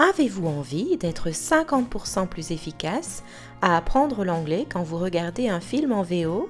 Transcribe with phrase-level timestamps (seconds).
[0.00, 3.24] Avez-vous envie d'être 50% plus efficace
[3.62, 6.48] à apprendre l'anglais quand vous regardez un film en VO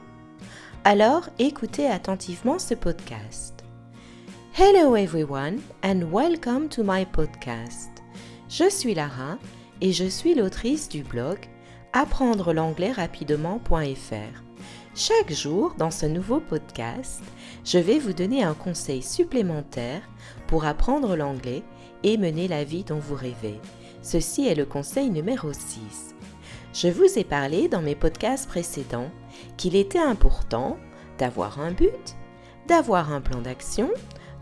[0.85, 3.65] Alors écoutez attentivement ce podcast.
[4.55, 7.89] Hello everyone and welcome to my podcast.
[8.51, 9.39] Je suis Lara
[9.81, 11.39] et je suis l'autrice du blog
[11.95, 14.43] apprendre l'anglais rapidement.fr.
[14.95, 17.23] Chaque jour, dans ce nouveau podcast,
[17.65, 20.03] je vais vous donner un conseil supplémentaire
[20.49, 21.63] pour apprendre l'anglais
[22.03, 23.61] et mener la vie dont vous rêvez.
[24.03, 26.15] Ceci est le conseil numéro 6.
[26.75, 29.11] Je vous ai parlé dans mes podcasts précédents
[29.57, 30.77] qu'il était important
[31.19, 32.17] d'avoir un but,
[32.69, 33.91] d'avoir un plan d'action,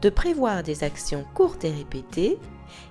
[0.03, 2.39] de prévoir des actions courtes et répétées.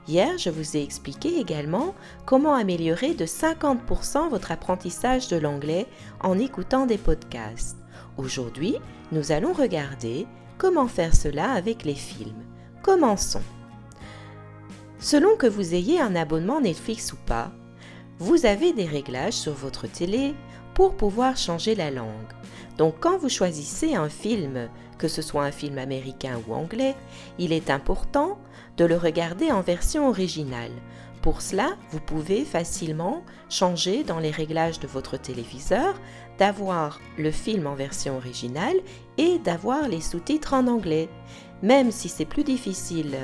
[0.07, 1.93] Hier, je vous ai expliqué également
[2.25, 5.85] comment améliorer de 50% votre apprentissage de l'anglais
[6.21, 7.77] en écoutant des podcasts.
[8.17, 8.77] Aujourd'hui,
[9.11, 10.25] nous allons regarder
[10.57, 12.43] comment faire cela avec les films.
[12.81, 13.41] Commençons.
[15.05, 17.51] Selon que vous ayez un abonnement Netflix ou pas,
[18.17, 20.33] vous avez des réglages sur votre télé
[20.73, 22.33] pour pouvoir changer la langue.
[22.79, 26.95] Donc quand vous choisissez un film, que ce soit un film américain ou anglais,
[27.37, 28.39] il est important
[28.77, 30.71] de le regarder en version originale.
[31.21, 35.93] Pour cela, vous pouvez facilement changer dans les réglages de votre téléviseur
[36.39, 38.77] d'avoir le film en version originale
[39.19, 41.09] et d'avoir les sous-titres en anglais.
[41.61, 43.15] Même si c'est plus difficile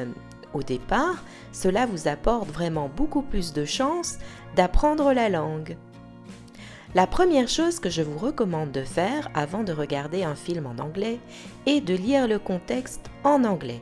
[0.53, 4.17] au départ, cela vous apporte vraiment beaucoup plus de chances
[4.55, 5.77] d'apprendre la langue.
[6.93, 10.81] La première chose que je vous recommande de faire avant de regarder un film en
[10.81, 11.19] anglais
[11.65, 13.81] est de lire le contexte en anglais.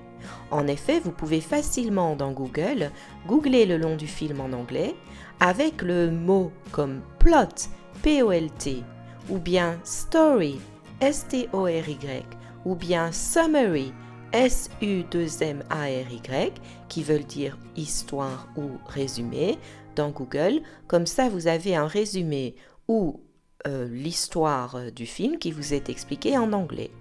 [0.52, 2.92] En effet, vous pouvez facilement dans Google
[3.28, 4.96] googler le long du film en anglais
[5.40, 7.70] avec le mot comme plot,
[8.04, 8.84] P-O-L-T,
[9.30, 10.60] ou bien story,
[11.02, 12.26] S-T-O-R-Y,
[12.66, 13.94] ou bien summary,
[14.34, 16.54] S-U-2-M-A-R-Y,
[16.88, 19.58] qui veulent dire histoire ou résumé,
[19.96, 20.62] dans Google.
[20.88, 22.56] Comme ça, vous avez un résumé
[22.88, 23.22] ou
[23.68, 26.92] euh, l'histoire du film qui vous est expliqué en anglais.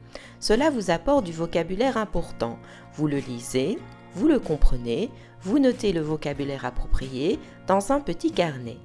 [0.41, 2.59] Cela vous apporte du vocabulaire important.
[2.94, 3.78] Vous le lisez,
[4.15, 5.10] vous le comprenez,
[5.43, 8.78] vous notez le vocabulaire approprié dans un petit carnet.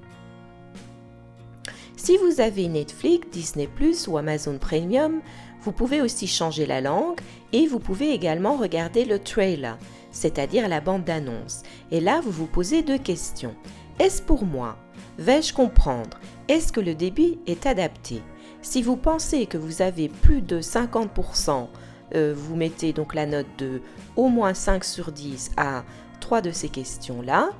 [1.96, 3.68] Si vous avez Netflix, Disney⁇
[4.08, 5.22] ou Amazon Premium,
[5.64, 7.18] vous pouvez aussi changer la langue
[7.52, 9.78] et vous pouvez également regarder le trailer,
[10.10, 11.62] c'est-à-dire la bande d'annonce.
[11.90, 13.54] Et là, vous vous posez deux questions.
[13.98, 14.76] Est-ce pour moi?
[15.18, 16.18] Vais-je comprendre?
[16.48, 18.20] Est-ce que le débit est adapté?
[18.60, 21.68] Si vous pensez que vous avez plus de 50%,
[22.14, 23.80] euh, vous mettez donc la note de
[24.16, 25.84] au moins 5 sur 10 à
[26.20, 27.50] trois de ces questions-là,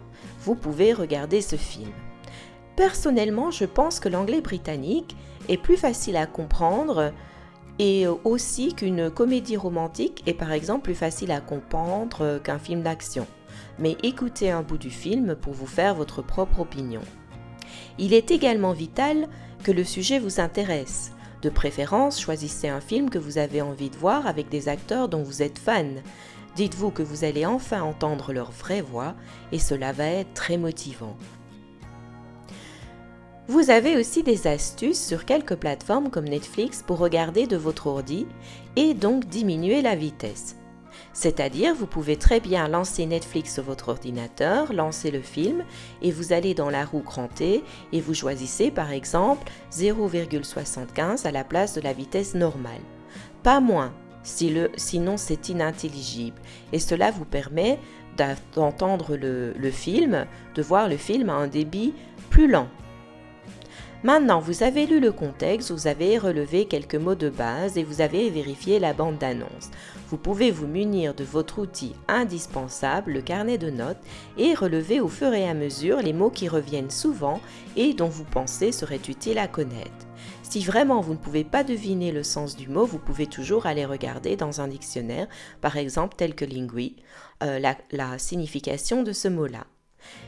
[0.41, 1.93] vous pouvez regarder ce film.
[2.77, 5.17] Personnellement, je pense que l'anglais britannique
[5.49, 7.13] est plus facile à comprendre
[7.79, 13.27] et aussi qu'une comédie romantique est par exemple plus facile à comprendre qu'un film d'action.
[13.79, 17.03] Mais écoutez un bout du film pour vous faire votre propre opinion.
[17.99, 19.29] Il est également vital
[19.63, 21.13] que le sujet vous intéresse.
[21.43, 25.23] De préférence, choisissez un film que vous avez envie de voir avec des acteurs dont
[25.23, 26.03] vous êtes fan.
[26.57, 29.15] Dites-vous que vous allez enfin entendre leur vraie voix
[29.53, 31.17] et cela va être très motivant.
[33.47, 38.27] Vous avez aussi des astuces sur quelques plateformes comme Netflix pour regarder de votre ordi
[38.75, 40.57] et donc diminuer la vitesse.
[41.13, 45.63] C'est-à-dire, vous pouvez très bien lancer Netflix sur votre ordinateur, lancer le film
[46.01, 47.63] et vous allez dans la roue crantée
[47.93, 52.81] et vous choisissez par exemple 0,75 à la place de la vitesse normale.
[53.43, 56.41] Pas moins, sinon c'est inintelligible.
[56.73, 57.79] Et cela vous permet
[58.55, 61.93] d'entendre le film, de voir le film à un débit
[62.31, 62.69] plus lent.
[64.05, 68.03] Maintenant, vous avez lu le contexte, vous avez relevé quelques mots de base et vous
[68.03, 69.71] avez vérifié la bande d'annonce.
[70.11, 73.97] Vous pouvez vous munir de votre outil indispensable, le carnet de notes,
[74.37, 77.41] et relever au fur et à mesure les mots qui reviennent souvent
[77.77, 80.07] et dont vous pensez seraient utiles à connaître.
[80.43, 83.87] Si vraiment vous ne pouvez pas deviner le sens du mot, vous pouvez toujours aller
[83.87, 85.29] regarder dans un dictionnaire,
[85.63, 86.97] par exemple tel que Lingui,
[87.43, 89.65] euh, la signification de ce mot-là.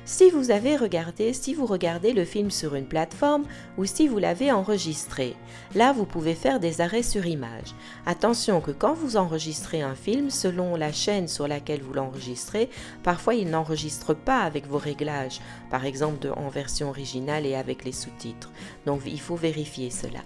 [0.05, 3.44] Si vous avez regardé, si vous regardez le film sur une plateforme
[3.76, 5.34] ou si vous l'avez enregistré,
[5.75, 7.75] là vous pouvez faire des arrêts sur image.
[8.06, 12.70] Attention que quand vous enregistrez un film, selon la chaîne sur laquelle vous l'enregistrez,
[13.02, 15.40] parfois il n'enregistre pas avec vos réglages,
[15.70, 18.52] par exemple en version originale et avec les sous-titres.
[18.87, 20.20] Donc il faut vérifier cela.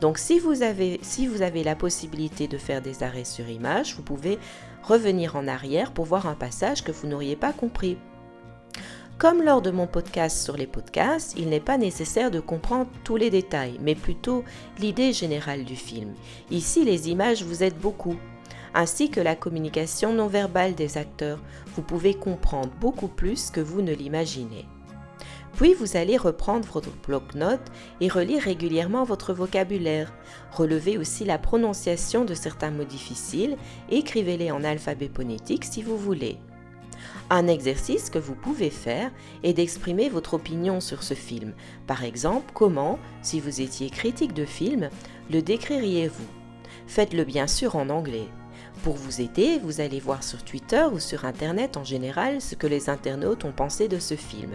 [0.00, 3.94] Donc si vous, avez, si vous avez la possibilité de faire des arrêts sur image,
[3.94, 4.38] vous pouvez
[4.82, 7.98] revenir en arrière pour voir un passage que vous n'auriez pas compris
[9.20, 13.16] comme lors de mon podcast sur les podcasts, il n'est pas nécessaire de comprendre tous
[13.16, 14.44] les détails, mais plutôt
[14.78, 16.14] l'idée générale du film.
[16.50, 18.16] Ici, les images vous aident beaucoup.
[18.72, 21.40] ainsi que la communication non verbale des acteurs,
[21.74, 24.64] vous pouvez comprendre beaucoup plus que vous ne l'imaginez.
[25.54, 27.70] Puis vous allez reprendre votre bloc-notes
[28.00, 30.14] et relire régulièrement votre vocabulaire.
[30.52, 33.58] Relevez aussi la prononciation de certains mots difficiles,
[33.90, 36.38] écrivez-les en alphabet phonétique si vous voulez.
[37.30, 39.10] Un exercice que vous pouvez faire
[39.42, 41.52] est d'exprimer votre opinion sur ce film.
[41.86, 44.90] Par exemple, comment, si vous étiez critique de film,
[45.30, 46.26] le décririez-vous?
[46.86, 48.28] Faites-le bien sûr en anglais.
[48.82, 52.66] Pour vous aider, vous allez voir sur Twitter ou sur Internet en général ce que
[52.66, 54.52] les internautes ont pensé de ce film.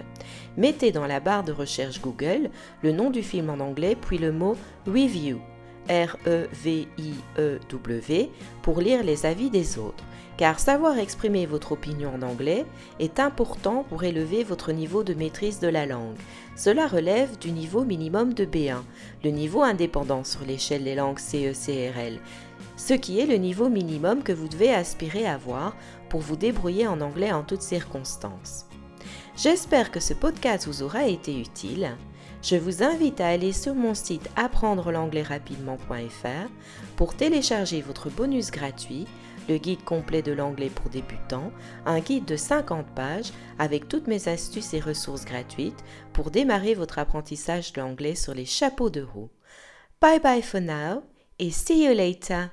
[0.57, 2.49] Mettez dans la barre de recherche Google
[2.81, 4.57] le nom du film en anglais puis le mot
[4.87, 5.39] review,
[5.89, 7.09] R-E-V-I-E-W,
[8.61, 10.03] pour lire les avis des autres
[10.37, 12.65] car savoir exprimer votre opinion en anglais
[12.99, 16.17] est important pour élever votre niveau de maîtrise de la langue.
[16.55, 18.81] Cela relève du niveau minimum de B1,
[19.23, 22.19] le niveau indépendant sur l'échelle des langues CECRL,
[22.75, 25.75] ce qui est le niveau minimum que vous devez aspirer à avoir
[26.09, 28.65] pour vous débrouiller en anglais en toutes circonstances.
[29.37, 31.95] J'espère que ce podcast vous aura été utile.
[32.45, 36.51] Je vous invite à aller sur mon site apprendre l'anglais rapidement.fr
[36.95, 39.07] pour télécharger votre bonus gratuit
[39.49, 41.51] le guide complet de l'anglais pour débutants,
[41.87, 45.83] un guide de 50 pages avec toutes mes astuces et ressources gratuites
[46.13, 49.31] pour démarrer votre apprentissage de l'anglais sur les chapeaux de roue.
[49.99, 51.01] Bye bye for now
[51.39, 52.51] et see you later.